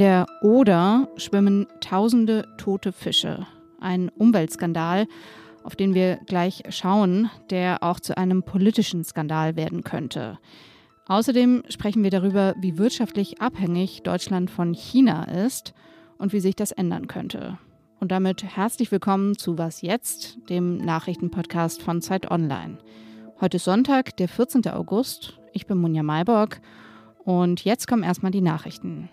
der 0.00 0.26
Oder 0.40 1.08
schwimmen 1.16 1.66
tausende 1.82 2.48
tote 2.56 2.90
Fische. 2.90 3.46
Ein 3.80 4.08
Umweltskandal, 4.08 5.06
auf 5.62 5.76
den 5.76 5.92
wir 5.92 6.16
gleich 6.24 6.62
schauen, 6.70 7.28
der 7.50 7.82
auch 7.82 8.00
zu 8.00 8.16
einem 8.16 8.42
politischen 8.42 9.04
Skandal 9.04 9.56
werden 9.56 9.84
könnte. 9.84 10.38
Außerdem 11.06 11.64
sprechen 11.68 12.02
wir 12.02 12.08
darüber, 12.08 12.54
wie 12.58 12.78
wirtschaftlich 12.78 13.42
abhängig 13.42 14.02
Deutschland 14.02 14.50
von 14.50 14.72
China 14.72 15.24
ist 15.24 15.74
und 16.16 16.32
wie 16.32 16.40
sich 16.40 16.56
das 16.56 16.72
ändern 16.72 17.06
könnte. 17.06 17.58
Und 18.00 18.10
damit 18.10 18.42
herzlich 18.42 18.90
willkommen 18.90 19.36
zu 19.36 19.58
Was 19.58 19.82
jetzt, 19.82 20.38
dem 20.48 20.78
Nachrichtenpodcast 20.78 21.82
von 21.82 22.00
Zeit 22.00 22.30
Online. 22.30 22.78
Heute 23.38 23.58
ist 23.58 23.64
Sonntag, 23.64 24.16
der 24.16 24.28
14. 24.28 24.66
August. 24.68 25.38
Ich 25.52 25.66
bin 25.66 25.76
Munja 25.76 26.02
Mayborg 26.02 26.62
und 27.18 27.66
jetzt 27.66 27.86
kommen 27.86 28.02
erstmal 28.02 28.32
die 28.32 28.40
Nachrichten. 28.40 29.10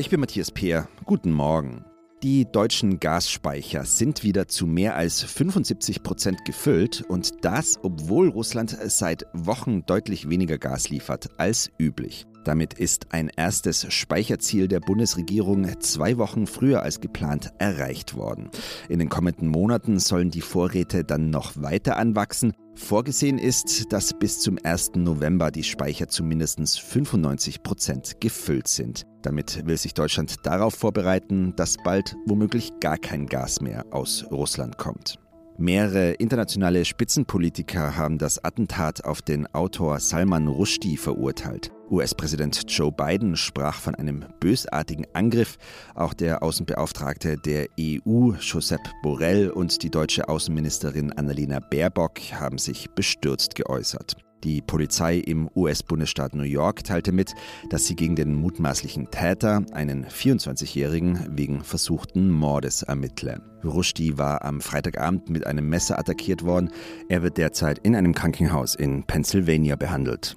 Ich 0.00 0.08
bin 0.08 0.18
Matthias 0.20 0.50
Peer. 0.50 0.88
Guten 1.04 1.30
Morgen. 1.30 1.84
Die 2.22 2.50
deutschen 2.50 3.00
Gasspeicher 3.00 3.84
sind 3.84 4.24
wieder 4.24 4.48
zu 4.48 4.66
mehr 4.66 4.96
als 4.96 5.22
75 5.22 6.02
Prozent 6.02 6.46
gefüllt 6.46 7.04
und 7.06 7.44
das, 7.44 7.78
obwohl 7.82 8.30
Russland 8.30 8.74
seit 8.86 9.26
Wochen 9.34 9.84
deutlich 9.84 10.30
weniger 10.30 10.56
Gas 10.56 10.88
liefert 10.88 11.28
als 11.36 11.70
üblich. 11.78 12.26
Damit 12.44 12.72
ist 12.72 13.12
ein 13.12 13.30
erstes 13.36 13.92
Speicherziel 13.92 14.68
der 14.68 14.80
Bundesregierung 14.80 15.68
zwei 15.80 16.16
Wochen 16.16 16.46
früher 16.46 16.82
als 16.82 17.02
geplant 17.02 17.52
erreicht 17.58 18.14
worden. 18.14 18.48
In 18.88 19.00
den 19.00 19.10
kommenden 19.10 19.48
Monaten 19.48 19.98
sollen 19.98 20.30
die 20.30 20.40
Vorräte 20.40 21.04
dann 21.04 21.28
noch 21.28 21.60
weiter 21.60 21.98
anwachsen. 21.98 22.54
Vorgesehen 22.80 23.38
ist, 23.38 23.92
dass 23.92 24.12
bis 24.18 24.40
zum 24.40 24.58
1. 24.60 24.92
November 24.96 25.52
die 25.52 25.62
Speicher 25.62 26.08
zu 26.08 26.24
mindestens 26.24 26.76
95 26.76 27.62
Prozent 27.62 28.20
gefüllt 28.20 28.66
sind. 28.66 29.06
Damit 29.22 29.64
will 29.66 29.76
sich 29.76 29.94
Deutschland 29.94 30.34
darauf 30.44 30.74
vorbereiten, 30.74 31.54
dass 31.54 31.76
bald 31.84 32.16
womöglich 32.26 32.72
gar 32.80 32.96
kein 32.96 33.26
Gas 33.26 33.60
mehr 33.60 33.84
aus 33.92 34.24
Russland 34.32 34.78
kommt. 34.78 35.18
Mehrere 35.56 36.12
internationale 36.12 36.84
Spitzenpolitiker 36.84 37.96
haben 37.96 38.18
das 38.18 38.42
Attentat 38.42 39.04
auf 39.04 39.22
den 39.22 39.46
Autor 39.54 40.00
Salman 40.00 40.48
Rushdie 40.48 40.96
verurteilt. 40.96 41.70
US-Präsident 41.90 42.64
Joe 42.68 42.92
Biden 42.92 43.36
sprach 43.36 43.80
von 43.80 43.94
einem 43.94 44.24
bösartigen 44.38 45.06
Angriff. 45.12 45.58
Auch 45.94 46.14
der 46.14 46.42
Außenbeauftragte 46.42 47.36
der 47.36 47.66
EU, 47.78 48.32
Josep 48.40 48.80
Borrell, 49.02 49.50
und 49.50 49.82
die 49.82 49.90
deutsche 49.90 50.28
Außenministerin 50.28 51.12
Annalena 51.12 51.58
Baerbock 51.58 52.20
haben 52.32 52.58
sich 52.58 52.90
bestürzt 52.90 53.54
geäußert. 53.54 54.16
Die 54.44 54.62
Polizei 54.62 55.18
im 55.18 55.50
US-Bundesstaat 55.54 56.34
New 56.34 56.44
York 56.44 56.82
teilte 56.84 57.12
mit, 57.12 57.34
dass 57.68 57.86
sie 57.86 57.94
gegen 57.94 58.16
den 58.16 58.34
mutmaßlichen 58.34 59.10
Täter, 59.10 59.66
einen 59.72 60.06
24-Jährigen, 60.06 61.36
wegen 61.36 61.62
versuchten 61.62 62.30
Mordes 62.30 62.82
ermittle. 62.82 63.42
Rushdie 63.62 64.16
war 64.16 64.42
am 64.42 64.62
Freitagabend 64.62 65.28
mit 65.28 65.46
einem 65.46 65.68
Messer 65.68 65.98
attackiert 65.98 66.42
worden. 66.42 66.70
Er 67.10 67.22
wird 67.22 67.36
derzeit 67.36 67.80
in 67.80 67.94
einem 67.94 68.14
Krankenhaus 68.14 68.74
in 68.74 69.02
Pennsylvania 69.02 69.76
behandelt. 69.76 70.36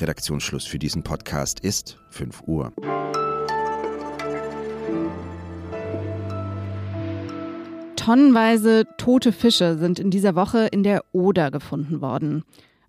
Redaktionsschluss 0.00 0.66
für 0.66 0.78
diesen 0.78 1.02
Podcast 1.02 1.60
ist 1.60 1.98
5 2.10 2.42
Uhr. 2.46 2.72
Tonnenweise 7.96 8.86
tote 8.96 9.32
Fische 9.32 9.76
sind 9.78 9.98
in 9.98 10.10
dieser 10.10 10.34
Woche 10.34 10.66
in 10.66 10.82
der 10.82 11.04
Oder 11.12 11.50
gefunden 11.50 12.00
worden. 12.00 12.44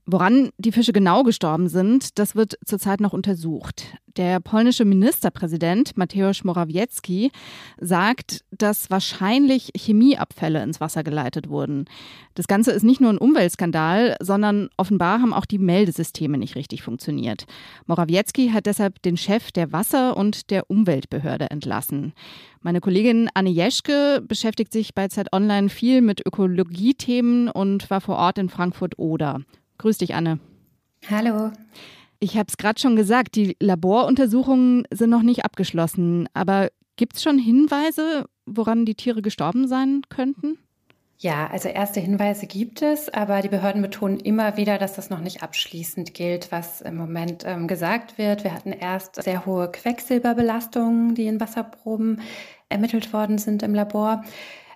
Woran 0.07 0.49
die 0.57 0.71
Fische 0.71 0.94
genau 0.94 1.23
gestorben 1.23 1.69
sind, 1.69 2.17
das 2.17 2.35
wird 2.35 2.57
zurzeit 2.66 3.02
noch 3.02 3.13
untersucht. 3.13 3.97
Der 4.17 4.39
polnische 4.39 4.83
Ministerpräsident 4.83 5.95
Mateusz 5.95 6.44
Morawiecki 6.44 7.31
sagt, 7.79 8.44
dass 8.51 8.90
wahrscheinlich 8.90 9.72
Chemieabfälle 9.78 10.63
ins 10.63 10.81
Wasser 10.81 11.03
geleitet 11.03 11.50
wurden. 11.50 11.85
Das 12.34 12.47
Ganze 12.47 12.72
ist 12.72 12.84
nicht 12.84 13.00
nur 13.00 13.11
ein 13.11 13.19
Umweltskandal, 13.19 14.17
sondern 14.19 14.69
offenbar 14.75 15.22
haben 15.22 15.34
auch 15.34 15.45
die 15.45 15.59
Meldesysteme 15.59 16.38
nicht 16.38 16.56
richtig 16.56 16.81
funktioniert. 16.81 17.45
Morawiecki 17.85 18.50
hat 18.50 18.66
deshalb 18.66 19.01
den 19.03 19.17
Chef 19.17 19.51
der 19.51 19.72
Wasser- 19.72 20.17
und 20.17 20.50
der 20.50 20.69
Umweltbehörde 20.69 21.51
entlassen. 21.51 22.13
Meine 22.61 22.81
Kollegin 22.81 23.29
Anne 23.34 23.50
Jeschke 23.50 24.22
beschäftigt 24.28 24.73
sich 24.73 24.94
bei 24.94 25.07
Zeit 25.07 25.31
Online 25.31 25.69
viel 25.69 26.01
mit 26.01 26.25
Ökologiethemen 26.25 27.50
und 27.50 27.90
war 27.90 28.01
vor 28.01 28.17
Ort 28.17 28.40
in 28.40 28.50
Frankfurt-Oder. 28.50 29.41
Grüß 29.81 29.97
dich, 29.97 30.14
Anne. 30.14 30.38
Hallo. 31.09 31.50
Ich 32.19 32.38
habe 32.38 32.46
es 32.47 32.58
gerade 32.58 32.80
schon 32.80 32.96
gesagt, 32.96 33.34
die 33.34 33.58
Laboruntersuchungen 33.59 34.84
sind 34.92 35.09
noch 35.09 35.24
nicht 35.24 35.44
abgeschlossen. 35.44 36.30
Aber 36.36 36.69
gibt 36.97 37.16
es 37.16 37.24
schon 37.24 37.40
Hinweise, 37.40 38.25
woran 38.46 38.86
die 38.86 38.94
Tiere 38.94 39.24
gestorben 39.24 39.68
sein 39.68 40.03
könnten? 40.08 40.59
Ja, 41.18 41.47
also 41.47 41.68
erste 41.68 42.00
Hinweise 42.00 42.46
gibt 42.46 42.84
es, 42.84 43.09
aber 43.09 43.41
die 43.41 43.50
Behörden 43.50 43.81
betonen 43.81 44.20
immer 44.20 44.56
wieder, 44.56 44.78
dass 44.78 44.94
das 44.94 45.09
noch 45.09 45.20
nicht 45.20 45.41
abschließend 45.41 46.14
gilt, 46.14 46.52
was 46.52 46.81
im 46.81 46.96
Moment 46.96 47.44
ähm, 47.47 47.68
gesagt 47.68 48.20
wird. 48.20 48.44
Wir 48.44 48.53
hatten 48.53 48.74
erst 48.74 49.16
sehr 49.24 49.47
hohe 49.47 49.72
Quecksilberbelastungen, 49.72 51.16
die 51.16 51.25
in 51.25 51.40
Wasserproben 51.40 52.22
ermittelt 52.70 53.14
worden 53.14 53.40
sind 53.40 53.64
im 53.64 53.74
Labor. 53.74 54.24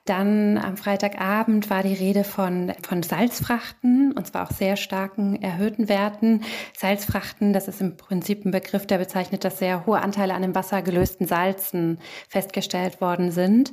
Dann 0.05 0.59
am 0.59 0.77
Freitagabend 0.77 1.71
war 1.71 1.81
die 1.81 1.93
Rede 1.93 2.23
von, 2.23 2.71
von 2.83 3.01
Salzfrachten 3.01 4.11
und 4.11 4.27
zwar 4.27 4.45
auch 4.45 4.51
sehr 4.51 4.77
starken 4.77 5.41
erhöhten 5.41 5.89
Werten. 5.89 6.43
Salzfrachten, 6.77 7.53
das 7.53 7.67
ist 7.67 7.81
im 7.81 7.97
Prinzip 7.97 8.45
ein 8.45 8.51
Begriff, 8.51 8.85
der 8.85 8.99
bezeichnet, 8.99 9.43
dass 9.43 9.57
sehr 9.57 9.87
hohe 9.87 9.99
Anteile 9.99 10.35
an 10.35 10.43
dem 10.43 10.53
Wasser 10.53 10.83
gelösten 10.83 11.25
Salzen 11.25 11.97
festgestellt 12.29 13.01
worden 13.01 13.31
sind. 13.31 13.71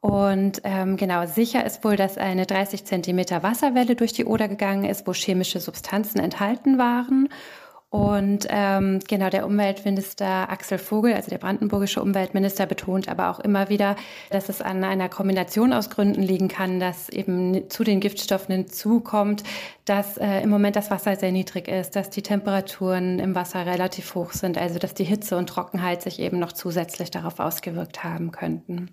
Und 0.00 0.60
ähm, 0.64 0.96
genau, 0.96 1.26
sicher 1.26 1.64
ist 1.64 1.82
wohl, 1.82 1.96
dass 1.96 2.18
eine 2.18 2.46
30 2.46 2.84
Zentimeter 2.84 3.42
Wasserwelle 3.42 3.96
durch 3.96 4.12
die 4.12 4.26
Oder 4.26 4.46
gegangen 4.48 4.84
ist, 4.84 5.08
wo 5.08 5.12
chemische 5.12 5.58
Substanzen 5.58 6.20
enthalten 6.20 6.78
waren. 6.78 7.30
Und 7.94 8.48
ähm, 8.48 8.98
genau, 9.06 9.30
der 9.30 9.46
Umweltminister 9.46 10.50
Axel 10.50 10.78
Vogel, 10.78 11.14
also 11.14 11.30
der 11.30 11.38
brandenburgische 11.38 12.02
Umweltminister, 12.02 12.66
betont 12.66 13.08
aber 13.08 13.30
auch 13.30 13.38
immer 13.38 13.68
wieder, 13.68 13.94
dass 14.30 14.48
es 14.48 14.60
an 14.60 14.82
einer 14.82 15.08
Kombination 15.08 15.72
aus 15.72 15.90
Gründen 15.90 16.20
liegen 16.20 16.48
kann, 16.48 16.80
dass 16.80 17.08
eben 17.08 17.70
zu 17.70 17.84
den 17.84 18.00
Giftstoffen 18.00 18.52
hinzukommt, 18.52 19.44
dass 19.84 20.16
äh, 20.16 20.40
im 20.40 20.50
Moment 20.50 20.74
das 20.74 20.90
Wasser 20.90 21.14
sehr 21.14 21.30
niedrig 21.30 21.68
ist, 21.68 21.94
dass 21.94 22.10
die 22.10 22.22
Temperaturen 22.22 23.20
im 23.20 23.36
Wasser 23.36 23.64
relativ 23.64 24.16
hoch 24.16 24.32
sind, 24.32 24.58
also 24.58 24.80
dass 24.80 24.94
die 24.94 25.04
Hitze 25.04 25.36
und 25.36 25.48
Trockenheit 25.48 26.02
sich 26.02 26.18
eben 26.18 26.40
noch 26.40 26.50
zusätzlich 26.50 27.12
darauf 27.12 27.38
ausgewirkt 27.38 28.02
haben 28.02 28.32
könnten. 28.32 28.90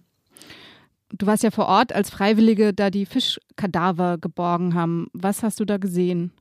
Du 1.09 1.25
warst 1.25 1.41
ja 1.41 1.49
vor 1.49 1.65
Ort, 1.65 1.91
als 1.91 2.11
Freiwillige 2.11 2.71
da 2.71 2.91
die 2.91 3.07
Fischkadaver 3.07 4.19
geborgen 4.19 4.75
haben. 4.75 5.07
Was 5.13 5.41
hast 5.41 5.59
du 5.59 5.65
da 5.65 5.77
gesehen? 5.77 6.31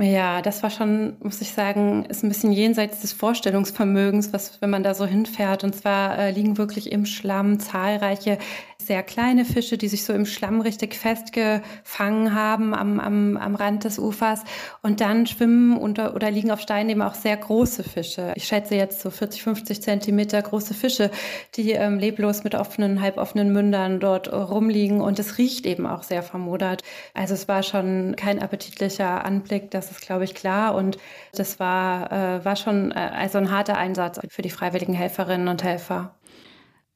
Ja, 0.00 0.42
das 0.42 0.62
war 0.62 0.70
schon, 0.70 1.16
muss 1.20 1.40
ich 1.40 1.52
sagen, 1.52 2.04
ist 2.04 2.22
ein 2.22 2.28
bisschen 2.28 2.52
jenseits 2.52 3.00
des 3.00 3.12
Vorstellungsvermögens, 3.12 4.32
was, 4.32 4.62
wenn 4.62 4.70
man 4.70 4.84
da 4.84 4.94
so 4.94 5.04
hinfährt. 5.04 5.64
Und 5.64 5.74
zwar 5.74 6.16
äh, 6.16 6.30
liegen 6.30 6.56
wirklich 6.56 6.92
im 6.92 7.04
Schlamm 7.04 7.58
zahlreiche 7.58 8.38
sehr 8.88 9.02
kleine 9.02 9.44
Fische, 9.44 9.78
die 9.78 9.86
sich 9.86 10.04
so 10.04 10.12
im 10.12 10.26
Schlamm 10.26 10.60
richtig 10.62 10.94
festgefangen 10.94 12.34
haben 12.34 12.74
am, 12.74 12.98
am, 12.98 13.36
am 13.36 13.54
Rand 13.54 13.84
des 13.84 13.98
Ufers. 13.98 14.42
Und 14.82 15.00
dann 15.00 15.26
schwimmen 15.26 15.76
unter, 15.76 16.14
oder 16.14 16.30
liegen 16.30 16.50
auf 16.50 16.60
Steinen 16.60 16.90
eben 16.90 17.02
auch 17.02 17.14
sehr 17.14 17.36
große 17.36 17.84
Fische. 17.84 18.32
Ich 18.34 18.46
schätze 18.46 18.74
jetzt 18.74 19.00
so 19.00 19.10
40, 19.10 19.42
50 19.42 19.82
Zentimeter 19.82 20.40
große 20.40 20.74
Fische, 20.74 21.10
die 21.54 21.72
ähm, 21.72 21.98
leblos 21.98 22.44
mit 22.44 22.54
offenen, 22.54 23.00
halboffenen 23.02 23.52
Mündern 23.52 24.00
dort 24.00 24.32
rumliegen. 24.32 25.00
Und 25.00 25.18
es 25.18 25.38
riecht 25.38 25.66
eben 25.66 25.86
auch 25.86 26.02
sehr 26.02 26.22
vermodert. 26.22 26.82
Also 27.12 27.34
es 27.34 27.46
war 27.46 27.62
schon 27.62 28.16
kein 28.16 28.42
appetitlicher 28.42 29.24
Anblick, 29.24 29.70
das 29.70 29.90
ist, 29.90 30.00
glaube 30.00 30.24
ich, 30.24 30.34
klar. 30.34 30.74
Und 30.74 30.96
das 31.34 31.60
war, 31.60 32.10
äh, 32.10 32.44
war 32.44 32.56
schon 32.56 32.90
äh, 32.90 32.94
also 32.94 33.36
ein 33.36 33.50
harter 33.50 33.76
Einsatz 33.76 34.18
für 34.30 34.42
die 34.42 34.50
freiwilligen 34.50 34.94
Helferinnen 34.94 35.48
und 35.48 35.62
Helfer. 35.62 36.14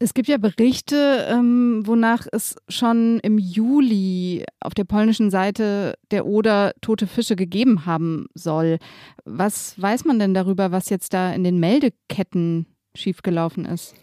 Es 0.02 0.14
gibt 0.14 0.26
ja 0.26 0.36
Berichte, 0.36 1.28
ähm, 1.30 1.86
wonach 1.86 2.26
es 2.32 2.56
schon 2.68 3.20
im 3.20 3.38
Juli 3.38 4.44
auf 4.58 4.74
der 4.74 4.82
polnischen 4.82 5.30
Seite 5.30 5.94
der 6.10 6.26
Oder 6.26 6.72
tote 6.80 7.06
Fische 7.06 7.36
gegeben 7.36 7.86
haben 7.86 8.26
soll. 8.34 8.78
Was 9.24 9.80
weiß 9.80 10.04
man 10.04 10.18
denn 10.18 10.34
darüber, 10.34 10.72
was 10.72 10.90
jetzt 10.90 11.14
da 11.14 11.32
in 11.32 11.44
den 11.44 11.60
Meldeketten 11.60 12.66
schiefgelaufen 12.96 13.64
ist? 13.64 13.94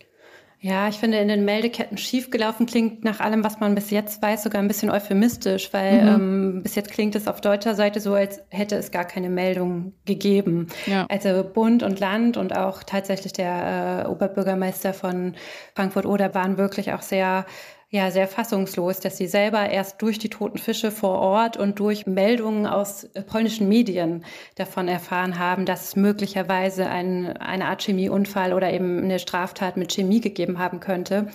Ja, 0.61 0.89
ich 0.89 0.97
finde, 0.97 1.19
in 1.19 1.29
den 1.29 1.45
Meldeketten 1.45 1.97
schiefgelaufen 1.97 2.65
klingt 2.65 3.05
nach 3.05 3.21
allem, 3.21 3.45
was 3.45 3.61
man 3.61 3.75
bis 3.75 3.91
jetzt 3.91 4.21
weiß, 4.21 4.43
sogar 4.43 4.61
ein 4.61 4.67
bisschen 4.67 4.91
euphemistisch, 4.91 5.71
weil 5.71 6.01
mhm. 6.01 6.07
ähm, 6.07 6.63
bis 6.63 6.75
jetzt 6.75 6.91
klingt 6.91 7.15
es 7.15 7.29
auf 7.29 7.39
deutscher 7.39 7.75
Seite 7.75 8.01
so, 8.01 8.13
als 8.13 8.41
hätte 8.49 8.75
es 8.75 8.91
gar 8.91 9.05
keine 9.05 9.29
Meldung 9.29 9.93
gegeben. 10.05 10.67
Ja. 10.85 11.05
Also 11.07 11.45
Bund 11.45 11.81
und 11.81 12.01
Land 12.01 12.35
und 12.35 12.53
auch 12.57 12.83
tatsächlich 12.83 13.31
der 13.31 14.03
äh, 14.05 14.09
Oberbürgermeister 14.09 14.93
von 14.93 15.35
Frankfurt-Oder 15.75 16.33
waren 16.33 16.57
wirklich 16.57 16.91
auch 16.91 17.03
sehr 17.03 17.45
ja 17.89 18.11
sehr 18.11 18.27
fassungslos, 18.27 18.99
dass 18.99 19.17
sie 19.17 19.27
selber 19.27 19.69
erst 19.69 20.01
durch 20.01 20.19
die 20.19 20.29
toten 20.29 20.59
Fische 20.59 20.91
vor 20.91 21.19
Ort 21.19 21.57
und 21.57 21.79
durch 21.79 22.05
Meldungen 22.05 22.67
aus 22.67 23.05
äh, 23.15 23.23
polnischen 23.23 23.67
Medien 23.67 24.23
davon 24.55 24.87
erfahren 24.87 25.39
haben, 25.39 25.65
dass 25.65 25.89
es 25.89 25.95
möglicherweise 25.95 26.87
ein, 26.87 27.35
eine 27.37 27.65
Art 27.65 27.81
Chemieunfall 27.81 28.53
oder 28.53 28.71
eben 28.71 29.03
eine 29.03 29.19
Straftat 29.19 29.75
mit 29.75 29.91
Chemie 29.91 30.21
gegeben 30.21 30.59
haben 30.59 30.79
könnte. 30.79 31.27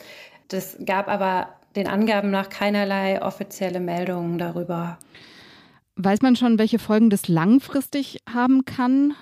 Das 0.49 0.79
gab 0.85 1.09
aber 1.09 1.49
den 1.75 1.89
Angaben 1.89 2.31
nach 2.31 2.51
keinerlei 2.51 3.21
offizielle 3.21 3.81
Meldungen 3.81 4.39
darüber. 4.39 4.99
Weiß 5.97 6.23
man 6.23 6.37
schon, 6.37 6.59
welche 6.59 6.79
Folgen 6.79 7.11
das 7.11 7.27
langfristig 7.27 8.21
haben 8.33 8.65
kann? 8.65 9.15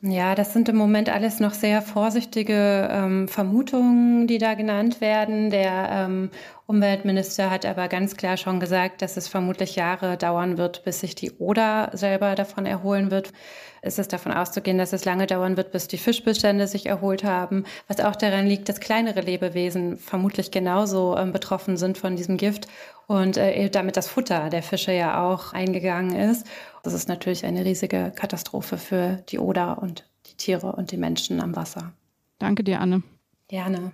Ja, 0.00 0.36
das 0.36 0.52
sind 0.52 0.68
im 0.68 0.76
Moment 0.76 1.08
alles 1.08 1.40
noch 1.40 1.52
sehr 1.52 1.82
vorsichtige 1.82 2.88
ähm, 2.90 3.26
Vermutungen, 3.26 4.28
die 4.28 4.38
da 4.38 4.54
genannt 4.54 5.00
werden. 5.00 5.50
Der 5.50 5.88
ähm, 5.90 6.30
Umweltminister 6.68 7.50
hat 7.50 7.64
aber 7.64 7.88
ganz 7.88 8.14
klar 8.14 8.36
schon 8.36 8.60
gesagt, 8.60 9.00
dass 9.00 9.16
es 9.16 9.26
vermutlich 9.26 9.74
Jahre 9.76 10.18
dauern 10.18 10.58
wird, 10.58 10.84
bis 10.84 11.00
sich 11.00 11.14
die 11.14 11.32
Oder 11.32 11.88
selber 11.94 12.34
davon 12.34 12.66
erholen 12.66 13.10
wird. 13.10 13.32
Es 13.80 13.98
ist 13.98 14.12
davon 14.12 14.32
auszugehen, 14.32 14.76
dass 14.76 14.92
es 14.92 15.06
lange 15.06 15.26
dauern 15.26 15.56
wird, 15.56 15.72
bis 15.72 15.88
die 15.88 15.96
Fischbestände 15.96 16.66
sich 16.66 16.84
erholt 16.84 17.24
haben, 17.24 17.64
was 17.86 18.00
auch 18.00 18.14
daran 18.14 18.46
liegt, 18.46 18.68
dass 18.68 18.80
kleinere 18.80 19.22
Lebewesen 19.22 19.96
vermutlich 19.96 20.50
genauso 20.50 21.16
ähm, 21.16 21.32
betroffen 21.32 21.78
sind 21.78 21.96
von 21.96 22.16
diesem 22.16 22.36
Gift 22.36 22.68
und 23.06 23.38
äh, 23.38 23.70
damit 23.70 23.96
das 23.96 24.06
Futter 24.06 24.50
der 24.50 24.62
Fische 24.62 24.92
ja 24.92 25.26
auch 25.26 25.54
eingegangen 25.54 26.14
ist. 26.14 26.46
Das 26.82 26.92
ist 26.92 27.08
natürlich 27.08 27.46
eine 27.46 27.64
riesige 27.64 28.12
Katastrophe 28.14 28.76
für 28.76 29.24
die 29.30 29.38
Oder 29.38 29.80
und 29.80 30.06
die 30.26 30.34
Tiere 30.34 30.72
und 30.72 30.92
die 30.92 30.98
Menschen 30.98 31.40
am 31.40 31.56
Wasser. 31.56 31.94
Danke 32.38 32.62
dir, 32.62 32.78
Anne. 32.78 33.02
Gerne. 33.48 33.92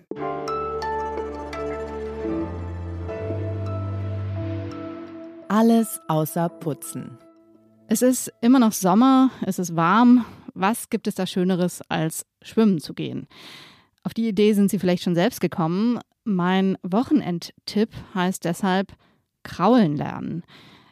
Alles 5.55 6.01
außer 6.09 6.49
Putzen. 6.49 7.17
Es 7.87 8.03
ist 8.03 8.33
immer 8.41 8.59
noch 8.59 8.73
Sommer, 8.73 9.31
es 9.47 9.61
ist 9.61 9.77
warm. 9.77 10.25
Was 10.53 10.91
gibt 10.91 11.07
es 11.07 11.15
da 11.15 11.29
Schöneres, 11.29 11.81
als 11.89 12.27
schwimmen 12.43 12.81
zu 12.81 12.93
gehen? 12.93 13.29
Auf 14.03 14.15
die 14.15 14.27
Idee 14.27 14.53
sind 14.55 14.69
Sie 14.69 14.81
vielleicht 14.81 15.05
schon 15.05 15.15
selbst 15.15 15.41
gekommen. 15.41 16.01
Mein 16.25 16.77
Wochenendtipp 16.83 17.91
heißt 18.17 18.45
deshalb 18.45 18.95
Kraulen 19.45 19.97
lernen. 19.97 20.43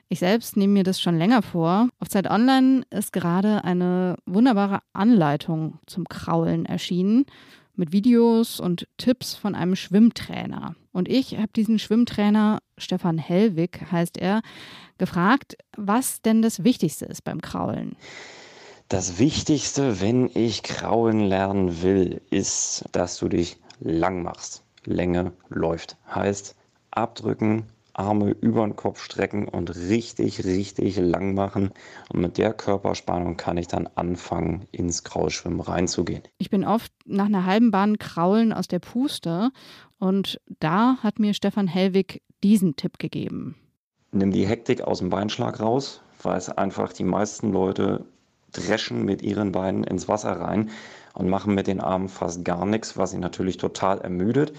Ich 0.08 0.20
selbst 0.20 0.56
nehme 0.56 0.74
mir 0.74 0.84
das 0.84 1.00
schon 1.00 1.18
länger 1.18 1.42
vor. 1.42 1.88
Auf 1.98 2.08
Zeit 2.08 2.30
Online 2.30 2.84
ist 2.90 3.12
gerade 3.12 3.64
eine 3.64 4.14
wunderbare 4.26 4.78
Anleitung 4.92 5.80
zum 5.86 6.04
Kraulen 6.08 6.66
erschienen 6.66 7.26
mit 7.74 7.92
Videos 7.92 8.60
und 8.60 8.86
Tipps 8.98 9.34
von 9.34 9.54
einem 9.54 9.76
Schwimmtrainer. 9.76 10.74
Und 10.92 11.08
ich 11.08 11.36
habe 11.38 11.50
diesen 11.54 11.78
Schwimmtrainer, 11.78 12.58
Stefan 12.76 13.18
Hellwig 13.18 13.90
heißt 13.90 14.18
er, 14.18 14.42
gefragt, 14.98 15.56
was 15.76 16.20
denn 16.22 16.42
das 16.42 16.64
Wichtigste 16.64 17.06
ist 17.06 17.24
beim 17.24 17.40
Kraulen. 17.40 17.96
Das 18.88 19.18
Wichtigste, 19.18 20.00
wenn 20.00 20.30
ich 20.34 20.62
kraulen 20.62 21.20
lernen 21.20 21.82
will, 21.82 22.20
ist, 22.30 22.84
dass 22.92 23.16
du 23.16 23.28
dich 23.28 23.56
lang 23.80 24.22
machst. 24.22 24.62
Länge 24.84 25.32
läuft. 25.48 25.96
Heißt, 26.14 26.56
abdrücken, 26.90 27.64
Arme 27.94 28.30
über 28.40 28.64
den 28.64 28.76
Kopf 28.76 29.02
strecken 29.02 29.48
und 29.48 29.74
richtig, 29.74 30.44
richtig 30.44 30.96
lang 30.96 31.34
machen. 31.34 31.70
Und 32.12 32.20
mit 32.20 32.38
der 32.38 32.52
Körperspannung 32.52 33.36
kann 33.36 33.56
ich 33.56 33.68
dann 33.68 33.88
anfangen, 33.94 34.66
ins 34.72 35.04
Kraulschwimmen 35.04 35.60
reinzugehen. 35.60 36.22
Ich 36.38 36.50
bin 36.50 36.64
oft 36.64 36.92
nach 37.04 37.26
einer 37.26 37.46
halben 37.46 37.70
Bahn 37.70 37.98
Kraulen 37.98 38.52
aus 38.52 38.68
der 38.68 38.78
Puste 38.78 39.50
und 39.98 40.40
da 40.60 40.96
hat 41.02 41.18
mir 41.18 41.34
Stefan 41.34 41.68
Hellwig 41.68 42.22
diesen 42.42 42.76
Tipp 42.76 42.98
gegeben. 42.98 43.56
Nimm 44.10 44.30
die 44.30 44.46
Hektik 44.46 44.82
aus 44.82 44.98
dem 44.98 45.10
Beinschlag 45.10 45.60
raus, 45.60 46.02
weil 46.22 46.36
es 46.36 46.48
einfach 46.48 46.92
die 46.92 47.04
meisten 47.04 47.52
Leute 47.52 48.04
dreschen 48.52 49.04
mit 49.04 49.22
ihren 49.22 49.52
Beinen 49.52 49.84
ins 49.84 50.08
Wasser 50.08 50.32
rein 50.32 50.70
und 51.14 51.28
machen 51.28 51.54
mit 51.54 51.66
den 51.66 51.80
Armen 51.80 52.08
fast 52.08 52.44
gar 52.44 52.66
nichts, 52.66 52.96
was 52.96 53.10
sie 53.10 53.18
natürlich 53.18 53.56
total 53.56 54.00
ermüdet. 54.00 54.52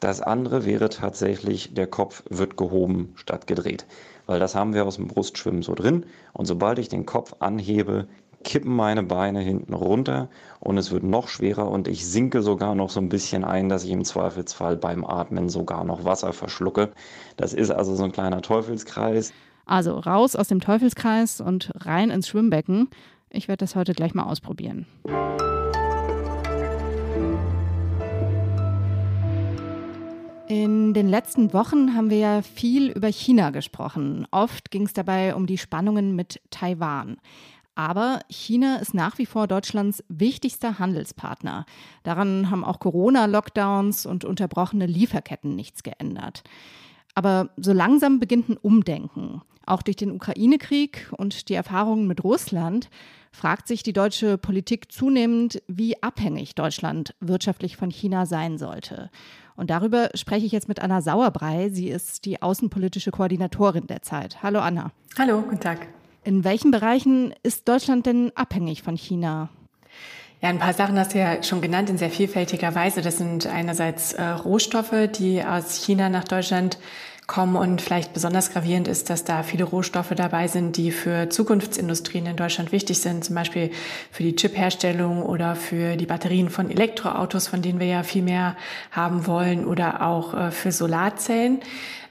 Das 0.00 0.20
andere 0.20 0.64
wäre 0.64 0.88
tatsächlich, 0.88 1.74
der 1.74 1.88
Kopf 1.88 2.22
wird 2.30 2.56
gehoben 2.56 3.12
statt 3.16 3.46
gedreht. 3.46 3.86
Weil 4.26 4.38
das 4.38 4.54
haben 4.54 4.74
wir 4.74 4.86
aus 4.86 4.96
dem 4.96 5.08
Brustschwimmen 5.08 5.62
so 5.62 5.74
drin. 5.74 6.06
Und 6.32 6.46
sobald 6.46 6.78
ich 6.78 6.88
den 6.88 7.06
Kopf 7.06 7.34
anhebe, 7.40 8.06
kippen 8.44 8.74
meine 8.74 9.02
Beine 9.02 9.40
hinten 9.40 9.74
runter 9.74 10.28
und 10.60 10.78
es 10.78 10.90
wird 10.90 11.02
noch 11.02 11.28
schwerer 11.28 11.68
und 11.68 11.88
ich 11.88 12.06
sinke 12.06 12.42
sogar 12.42 12.74
noch 12.74 12.90
so 12.90 13.00
ein 13.00 13.08
bisschen 13.08 13.44
ein, 13.44 13.68
dass 13.68 13.84
ich 13.84 13.90
im 13.90 14.04
Zweifelsfall 14.04 14.76
beim 14.76 15.04
Atmen 15.04 15.48
sogar 15.48 15.84
noch 15.84 16.04
Wasser 16.04 16.32
verschlucke. 16.32 16.92
Das 17.36 17.52
ist 17.52 17.70
also 17.70 17.96
so 17.96 18.04
ein 18.04 18.12
kleiner 18.12 18.40
Teufelskreis. 18.40 19.32
Also 19.66 19.98
raus 19.98 20.36
aus 20.36 20.48
dem 20.48 20.60
Teufelskreis 20.60 21.40
und 21.40 21.72
rein 21.74 22.10
ins 22.10 22.28
Schwimmbecken. 22.28 22.88
Ich 23.30 23.48
werde 23.48 23.64
das 23.64 23.76
heute 23.76 23.92
gleich 23.92 24.14
mal 24.14 24.24
ausprobieren. 24.24 24.86
Den 30.98 31.08
letzten 31.08 31.52
Wochen 31.52 31.94
haben 31.94 32.10
wir 32.10 32.18
ja 32.18 32.42
viel 32.42 32.90
über 32.90 33.06
China 33.06 33.50
gesprochen. 33.50 34.26
Oft 34.32 34.72
ging 34.72 34.82
es 34.82 34.94
dabei 34.94 35.36
um 35.36 35.46
die 35.46 35.56
Spannungen 35.56 36.16
mit 36.16 36.40
Taiwan. 36.50 37.18
Aber 37.76 38.18
China 38.28 38.78
ist 38.78 38.94
nach 38.94 39.16
wie 39.18 39.26
vor 39.26 39.46
Deutschlands 39.46 40.02
wichtigster 40.08 40.80
Handelspartner. 40.80 41.66
Daran 42.02 42.50
haben 42.50 42.64
auch 42.64 42.80
Corona-Lockdowns 42.80 44.06
und 44.06 44.24
unterbrochene 44.24 44.86
Lieferketten 44.86 45.54
nichts 45.54 45.84
geändert. 45.84 46.42
Aber 47.14 47.50
so 47.56 47.72
langsam 47.72 48.18
beginnt 48.18 48.48
ein 48.48 48.56
Umdenken. 48.56 49.42
Auch 49.66 49.82
durch 49.82 49.96
den 49.96 50.10
Ukraine-Krieg 50.10 51.12
und 51.16 51.48
die 51.48 51.54
Erfahrungen 51.54 52.08
mit 52.08 52.24
Russland 52.24 52.90
fragt 53.30 53.68
sich 53.68 53.84
die 53.84 53.92
deutsche 53.92 54.36
Politik 54.36 54.90
zunehmend, 54.90 55.62
wie 55.68 56.02
abhängig 56.02 56.56
Deutschland 56.56 57.14
wirtschaftlich 57.20 57.76
von 57.76 57.92
China 57.92 58.26
sein 58.26 58.58
sollte. 58.58 59.10
Und 59.58 59.70
darüber 59.70 60.10
spreche 60.14 60.46
ich 60.46 60.52
jetzt 60.52 60.68
mit 60.68 60.78
Anna 60.78 61.02
Sauerbrei. 61.02 61.68
Sie 61.70 61.88
ist 61.88 62.24
die 62.24 62.40
außenpolitische 62.40 63.10
Koordinatorin 63.10 63.88
der 63.88 64.02
Zeit. 64.02 64.40
Hallo 64.40 64.60
Anna. 64.60 64.92
Hallo, 65.18 65.42
guten 65.42 65.58
Tag. 65.58 65.88
In 66.22 66.44
welchen 66.44 66.70
Bereichen 66.70 67.34
ist 67.42 67.66
Deutschland 67.66 68.06
denn 68.06 68.30
abhängig 68.36 68.84
von 68.84 68.96
China? 68.96 69.48
Ja, 70.40 70.50
ein 70.50 70.60
paar 70.60 70.74
Sachen 70.74 70.96
hast 70.96 71.12
du 71.12 71.18
ja 71.18 71.42
schon 71.42 71.60
genannt 71.60 71.90
in 71.90 71.98
sehr 71.98 72.10
vielfältiger 72.10 72.76
Weise. 72.76 73.02
Das 73.02 73.18
sind 73.18 73.48
einerseits 73.48 74.12
äh, 74.12 74.22
Rohstoffe, 74.22 74.94
die 75.18 75.42
aus 75.42 75.84
China 75.84 76.08
nach 76.08 76.22
Deutschland 76.22 76.78
kommen. 77.28 77.54
Und 77.54 77.80
vielleicht 77.80 78.12
besonders 78.12 78.50
gravierend 78.50 78.88
ist, 78.88 79.10
dass 79.10 79.22
da 79.22 79.44
viele 79.44 79.62
Rohstoffe 79.62 80.12
dabei 80.16 80.48
sind, 80.48 80.76
die 80.76 80.90
für 80.90 81.28
Zukunftsindustrien 81.28 82.26
in 82.26 82.36
Deutschland 82.36 82.72
wichtig 82.72 82.98
sind, 82.98 83.24
zum 83.24 83.36
Beispiel 83.36 83.70
für 84.10 84.24
die 84.24 84.34
Chipherstellung 84.34 85.22
oder 85.22 85.54
für 85.54 85.96
die 85.96 86.06
Batterien 86.06 86.50
von 86.50 86.70
Elektroautos, 86.70 87.46
von 87.46 87.62
denen 87.62 87.78
wir 87.78 87.86
ja 87.86 88.02
viel 88.02 88.22
mehr 88.22 88.56
haben 88.90 89.28
wollen, 89.28 89.66
oder 89.66 90.02
auch 90.02 90.34
äh, 90.34 90.50
für 90.50 90.72
Solarzellen. 90.72 91.60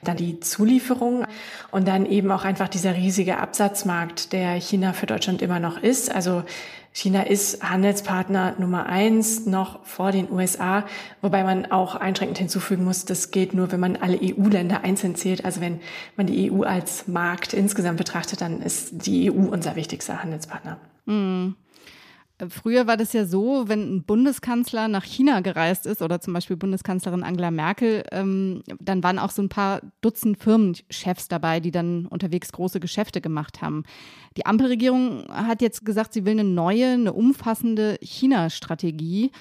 Dann 0.04 0.16
die 0.16 0.38
Zulieferung 0.38 1.26
und 1.72 1.88
dann 1.88 2.06
eben 2.06 2.30
auch 2.30 2.44
einfach 2.44 2.68
dieser 2.68 2.94
riesige 2.94 3.38
Absatzmarkt, 3.38 4.32
der 4.32 4.54
China 4.54 4.92
für 4.92 5.06
Deutschland 5.06 5.42
immer 5.42 5.58
noch 5.58 5.82
ist. 5.82 6.14
Also 6.14 6.44
China 6.92 7.22
ist 7.22 7.62
Handelspartner 7.62 8.56
Nummer 8.58 8.86
eins 8.86 9.46
noch 9.46 9.84
vor 9.84 10.10
den 10.10 10.30
USA, 10.30 10.84
wobei 11.22 11.44
man 11.44 11.70
auch 11.70 11.94
einschränkend 11.94 12.38
hinzufügen 12.38 12.84
muss, 12.84 13.04
das 13.04 13.30
geht 13.30 13.54
nur, 13.54 13.70
wenn 13.70 13.80
man 13.80 13.96
alle 13.96 14.18
EU-Länder 14.20 14.82
einzeln 14.82 15.14
zählt. 15.14 15.44
Also 15.44 15.60
wenn 15.60 15.80
man 16.16 16.26
die 16.26 16.50
EU 16.50 16.62
als 16.62 17.06
Markt 17.06 17.52
insgesamt 17.52 17.98
betrachtet, 17.98 18.40
dann 18.40 18.62
ist 18.62 19.06
die 19.06 19.30
EU 19.30 19.48
unser 19.48 19.76
wichtigster 19.76 20.22
Handelspartner. 20.22 20.78
Mhm. 21.06 21.54
Früher 22.50 22.86
war 22.86 22.96
das 22.96 23.12
ja 23.12 23.24
so, 23.24 23.64
wenn 23.66 23.96
ein 23.96 24.04
Bundeskanzler 24.04 24.86
nach 24.86 25.04
China 25.04 25.40
gereist 25.40 25.86
ist 25.86 26.02
oder 26.02 26.20
zum 26.20 26.34
Beispiel 26.34 26.56
Bundeskanzlerin 26.56 27.24
Angela 27.24 27.50
Merkel, 27.50 28.04
ähm, 28.12 28.62
dann 28.78 29.02
waren 29.02 29.18
auch 29.18 29.30
so 29.30 29.42
ein 29.42 29.48
paar 29.48 29.80
Dutzend 30.02 30.38
Firmenchefs 30.38 31.26
dabei, 31.26 31.58
die 31.58 31.72
dann 31.72 32.06
unterwegs 32.06 32.52
große 32.52 32.78
Geschäfte 32.78 33.20
gemacht 33.20 33.60
haben. 33.60 33.82
Die 34.36 34.46
Ampelregierung 34.46 35.26
hat 35.32 35.62
jetzt 35.62 35.84
gesagt, 35.84 36.12
sie 36.12 36.24
will 36.24 36.32
eine 36.32 36.44
neue, 36.44 36.92
eine 36.92 37.12
umfassende 37.12 37.98
China-Strategie. 38.02 39.32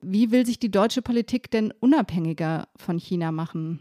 Wie 0.00 0.32
will 0.32 0.44
sich 0.44 0.58
die 0.58 0.72
deutsche 0.72 1.02
Politik 1.02 1.52
denn 1.52 1.72
unabhängiger 1.78 2.66
von 2.76 2.98
China 2.98 3.30
machen? 3.30 3.78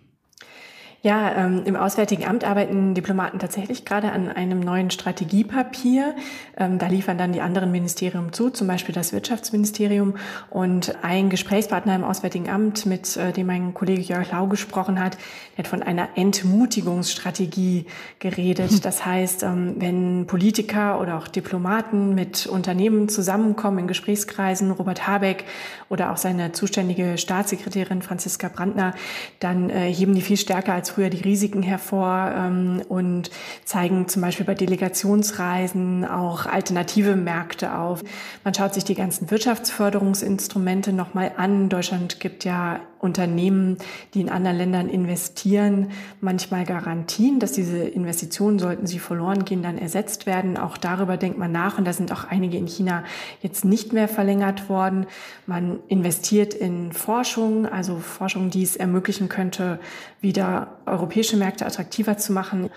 Ja, 1.02 1.34
ähm, 1.34 1.62
im 1.64 1.78
Auswärtigen 1.78 2.26
Amt 2.26 2.44
arbeiten 2.44 2.94
Diplomaten 2.94 3.40
tatsächlich 3.40 3.86
gerade 3.86 4.12
an 4.12 4.28
einem 4.28 4.60
neuen 4.60 4.92
Strategiepapier. 4.92 6.14
Ähm, 6.58 6.78
da 6.78 6.88
liefern 6.88 7.18
dann 7.18 7.32
die 7.32 7.40
anderen 7.40 7.72
Ministerien 7.72 8.34
zu, 8.34 8.50
zum 8.50 8.68
Beispiel 8.68 8.94
das 8.94 9.14
Wirtschaftsministerium. 9.14 10.16
Und 10.50 11.02
ein 11.02 11.30
Gesprächspartner 11.30 11.96
im 11.96 12.04
Auswärtigen 12.04 12.50
Amt, 12.50 12.86
mit 12.86 13.16
äh, 13.16 13.32
dem 13.32 13.48
mein 13.48 13.74
Kollege 13.74 14.02
Jörg 14.02 14.30
Lau 14.34 14.48
gesprochen 14.48 15.00
hat, 15.00 15.18
der 15.56 15.64
hat 15.64 15.68
von 15.68 15.84
einer 15.84 16.10
Entmutigungsstrategie 16.16 17.86
geredet. 18.20 18.84
Das 18.84 19.06
heißt, 19.06 19.44
ähm, 19.44 19.76
wenn 19.78 20.28
Politiker 20.28 21.00
oder 21.00 21.18
auch 21.18 21.30
Diplomaten 21.30 22.14
mit 22.14 22.46
Unternehmen 22.46 23.08
zusammenkommen 23.08 23.80
in 23.80 23.88
Gesprächskreisen, 23.88 24.72
Robert 24.72 25.08
Habeck 25.08 25.46
oder 25.88 26.12
auch 26.12 26.18
seine 26.18 26.52
zuständige 26.52 27.18
Staatssekretärin 27.18 28.02
Franziska 28.02 28.50
Brandner, 28.50 28.94
dann 29.40 29.70
äh, 29.70 29.94
heben 29.94 30.14
die 30.14 30.22
viel 30.22 30.36
stärker 30.36 30.74
als 30.74 30.89
früher 30.90 31.10
die 31.10 31.22
Risiken 31.22 31.64
hervor 31.64 32.34
ähm, 32.36 32.82
und 32.90 33.32
zeigen 33.64 34.08
zum 34.08 34.22
Beispiel 34.22 34.46
bei 34.46 34.56
Delegationsreisen 34.56 36.06
auch 36.06 36.46
alternative 36.46 37.16
Märkte 37.16 37.76
auf. 37.76 38.04
Man 38.44 38.54
schaut 38.54 38.74
sich 38.74 38.84
die 38.84 38.96
ganzen 38.96 39.32
Wirtschaftsförderungsinstrumente 39.32 40.92
nochmal 40.92 41.32
an. 41.38 41.70
Deutschland 41.70 42.20
gibt 42.20 42.44
ja 42.44 42.82
Unternehmen, 43.00 43.78
die 44.14 44.22
in 44.22 44.30
anderen 44.30 44.58
Ländern 44.58 44.90
investieren, 44.90 45.92
manchmal 46.22 46.66
Garantien, 46.66 47.40
dass 47.40 47.54
diese 47.54 47.78
Investitionen, 47.78 48.60
sollten 48.60 48.88
sie 48.88 49.00
verloren 49.00 49.46
gehen, 49.46 49.64
dann 49.64 49.78
ersetzt 49.78 50.26
werden. 50.26 50.58
Auch 50.58 50.78
darüber 50.78 51.18
denkt 51.18 51.38
man 51.38 51.52
nach 51.52 51.78
und 51.78 51.86
da 51.86 51.94
sind 51.94 52.12
auch 52.12 52.26
einige 52.26 52.58
in 52.58 52.68
China 52.68 53.04
jetzt 53.42 53.66
nicht 53.66 53.94
mehr 53.94 54.08
verlängert 54.08 54.70
worden. 54.70 55.06
Man 55.46 55.80
investiert 55.88 56.54
in 56.54 56.92
Forschung, 56.92 57.66
also 57.66 57.98
Forschung, 58.00 58.50
die 58.50 58.64
es 58.64 58.76
ermöglichen 58.76 59.30
könnte, 59.30 59.80
wieder 60.22 60.80
europäische 60.86 61.38
Märkte 61.38 61.66
attraktiver 61.66 62.18
zu 62.18 62.34
machen. 62.34 62.70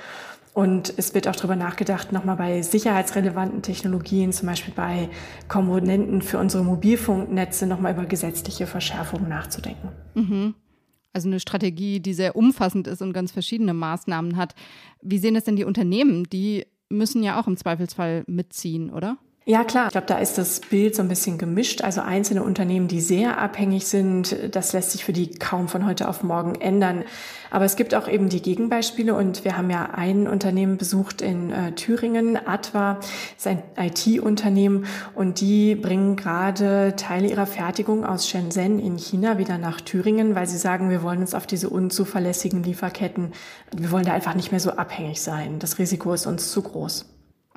Und 0.55 0.93
es 0.99 1.15
wird 1.15 1.29
auch 1.29 1.37
darüber 1.37 1.57
nachgedacht, 1.57 2.13
nochmal 2.13 2.37
bei 2.37 2.61
sicherheitsrelevanten 2.61 3.63
Technologien, 3.63 4.33
zum 4.33 4.49
Beispiel 4.49 4.75
bei 4.75 5.09
Komponenten 5.49 6.21
für 6.21 6.39
unsere 6.39 6.63
Mobilfunknetze, 6.63 7.67
nochmal 7.67 7.95
über 7.95 8.05
gesetzliche 8.05 8.67
Verschärfungen 8.67 9.29
nachzudenken. 9.29 9.89
Mhm. 10.15 10.55
Also 11.15 11.29
eine 11.29 11.41
Strategie, 11.41 12.01
die 12.01 12.15
sehr 12.15 12.37
umfassend 12.37 12.87
ist 12.87 13.03
und 13.03 13.13
ganz 13.13 13.33
verschiedene 13.33 13.75
Maßnahmen 13.75 14.37
hat. 14.37 14.55
Wie 15.01 15.19
sehen 15.19 15.35
das 15.35 15.45
denn 15.45 15.57
die 15.57 15.65
Unternehmen? 15.65 16.25
Die 16.25 16.67
müssen 16.89 17.23
ja 17.23 17.41
auch 17.41 17.47
im 17.47 17.57
Zweifelsfall 17.57 18.25
mitziehen, 18.27 18.91
oder? 18.91 19.19
Ja, 19.45 19.65
klar. 19.65 19.87
Ich 19.87 19.93
glaube, 19.93 20.07
da 20.07 20.19
ist 20.19 20.39
das 20.39 20.61
Bild 20.61 20.95
so 20.95 21.03
ein 21.03 21.09
bisschen 21.09 21.37
gemischt. 21.37 21.83
Also 21.83 22.01
einzelne 22.01 22.45
Unternehmen, 22.45 22.87
die 22.87 23.01
sehr 23.01 23.39
abhängig 23.39 23.87
sind, 23.89 24.37
das 24.55 24.73
lässt 24.73 24.93
sich 24.93 25.05
für 25.05 25.13
die 25.13 25.31
kaum 25.31 25.67
von 25.67 25.85
heute 25.85 26.09
auf 26.09 26.23
morgen 26.23 26.55
ändern. 26.55 27.03
Aber 27.51 27.65
es 27.65 27.75
gibt 27.75 27.93
auch 27.97 28.07
eben 28.07 28.29
die 28.29 28.41
Gegenbeispiele 28.41 29.15
und 29.15 29.45
wir 29.45 29.57
haben 29.57 29.69
ja 29.69 29.91
ein 29.95 30.29
Unternehmen 30.29 30.77
besucht 30.77 31.23
in 31.23 31.51
äh, 31.51 31.73
Thüringen, 31.73 32.39
Atwa, 32.47 33.01
ist 33.37 33.49
ein 33.49 33.65
IT-Unternehmen 33.77 34.87
und 35.17 35.41
die 35.41 35.75
bringen 35.75 36.15
gerade 36.15 36.95
Teile 36.97 37.29
ihrer 37.29 37.47
Fertigung 37.47 38.07
aus 38.07 38.29
Shenzhen 38.29 38.79
in 38.79 38.97
China 38.97 39.39
wieder 39.39 39.59
nach 39.59 39.81
Thüringen, 39.81 40.37
weil 40.37 40.47
sie 40.47 40.57
sagen, 40.57 40.89
wir 40.89 41.03
wollen 41.03 41.21
uns 41.21 41.35
auf 41.35 41.49
diese 41.49 41.69
unzuverlässigen 41.69 42.63
Lieferketten, 42.63 43.33
wir 43.77 43.91
wollen 43.91 44.07
da 44.07 44.13
einfach 44.13 44.37
nicht 44.37 44.53
mehr 44.53 44.61
so 44.61 44.71
abhängig 44.71 45.21
sein. 45.21 45.59
Das 45.59 45.79
Risiko 45.79 46.13
ist 46.13 46.27
uns 46.27 46.53
zu 46.53 46.63
groß. 46.63 47.07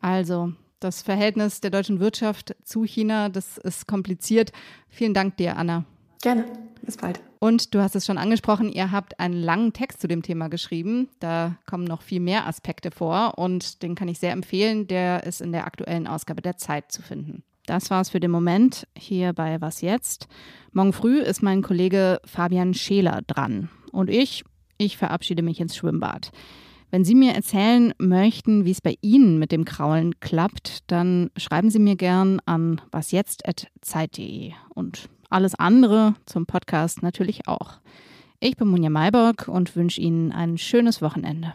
Also, 0.02 0.52
das 0.86 1.02
Verhältnis 1.02 1.62
der 1.62 1.72
deutschen 1.72 2.00
Wirtschaft 2.00 2.56
zu 2.64 2.84
China, 2.84 3.30
das 3.30 3.58
ist 3.58 3.88
kompliziert. 3.88 4.52
Vielen 4.88 5.16
Dank 5.16 5.36
dir, 5.38 5.58
Anna. 5.58 5.84
Gerne. 6.22 6.46
Bis 6.84 6.98
bald. 6.98 7.20
Und 7.40 7.74
du 7.74 7.82
hast 7.82 7.96
es 7.96 8.06
schon 8.06 8.20
angesprochen, 8.20 8.72
ihr 8.72 8.92
habt 8.92 9.20
einen 9.20 9.42
langen 9.42 9.74
Text 9.74 10.00
zu 10.00 10.08
dem 10.08 10.22
Thema 10.22 10.48
geschrieben. 10.48 11.10
Da 11.20 11.56
kommen 11.66 11.86
noch 11.86 12.04
viel 12.04 12.20
mehr 12.20 12.46
Aspekte 12.46 12.92
vor 12.92 13.40
und 13.40 13.82
den 13.82 13.96
kann 13.96 14.08
ich 14.08 14.20
sehr 14.20 14.32
empfehlen. 14.32 14.86
Der 14.86 15.24
ist 15.24 15.42
in 15.42 15.52
der 15.52 15.66
aktuellen 15.66 16.06
Ausgabe 16.06 16.44
der 16.44 16.58
Zeit 16.58 16.92
zu 16.92 17.02
finden. 17.02 17.44
Das 17.66 17.90
war's 17.90 18.10
für 18.10 18.20
den 18.20 18.30
Moment 18.30 18.88
hier 18.96 19.34
bei 19.34 19.60
Was 19.62 19.82
jetzt? 19.82 20.28
Morgen 20.72 20.94
früh 20.94 21.20
ist 21.20 21.42
mein 21.42 21.64
Kollege 21.64 22.22
Fabian 22.26 22.76
Scheler 22.76 23.22
dran. 23.26 23.70
Und 23.92 24.12
ich, 24.12 24.44
ich 24.78 24.98
verabschiede 24.98 25.42
mich 25.42 25.60
ins 25.60 25.76
Schwimmbad. 25.76 26.32
Wenn 26.96 27.04
Sie 27.04 27.14
mir 27.14 27.34
erzählen 27.34 27.94
möchten, 27.98 28.64
wie 28.64 28.72
es 28.72 28.80
bei 28.80 28.96
Ihnen 29.02 29.38
mit 29.38 29.52
dem 29.52 29.66
Kraulen 29.66 30.18
klappt, 30.22 30.90
dann 30.90 31.30
schreiben 31.36 31.70
Sie 31.70 31.78
mir 31.78 31.98
gern 31.98 32.40
an 32.46 32.80
wasjetzt.zeit.de 32.90 34.54
und 34.74 35.10
alles 35.30 35.56
andere 35.56 36.16
zum 36.26 36.46
Podcast 36.46 37.04
natürlich 37.04 37.50
auch. 37.50 37.80
Ich 38.40 38.56
bin 38.56 38.70
Munja 38.70 38.90
Mayborg 38.90 39.50
und 39.50 39.76
wünsche 39.76 40.00
Ihnen 40.00 40.32
ein 40.32 40.58
schönes 40.58 41.02
Wochenende. 41.02 41.54